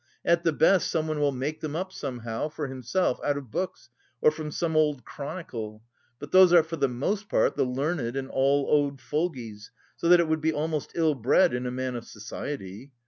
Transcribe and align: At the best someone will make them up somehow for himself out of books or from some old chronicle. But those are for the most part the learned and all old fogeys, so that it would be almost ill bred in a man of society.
At 0.25 0.43
the 0.43 0.51
best 0.51 0.89
someone 0.89 1.19
will 1.19 1.31
make 1.31 1.61
them 1.61 1.75
up 1.75 1.93
somehow 1.93 2.49
for 2.49 2.65
himself 2.67 3.19
out 3.23 3.37
of 3.37 3.51
books 3.51 3.91
or 4.19 4.31
from 4.31 4.49
some 4.49 4.75
old 4.75 5.05
chronicle. 5.05 5.83
But 6.17 6.31
those 6.31 6.51
are 6.53 6.63
for 6.63 6.75
the 6.75 6.87
most 6.87 7.29
part 7.29 7.55
the 7.55 7.65
learned 7.65 8.15
and 8.15 8.27
all 8.27 8.65
old 8.67 8.99
fogeys, 8.99 9.69
so 9.97 10.09
that 10.09 10.19
it 10.19 10.27
would 10.27 10.41
be 10.41 10.53
almost 10.53 10.93
ill 10.95 11.13
bred 11.13 11.53
in 11.53 11.67
a 11.67 11.71
man 11.71 11.93
of 11.93 12.05
society. 12.05 12.89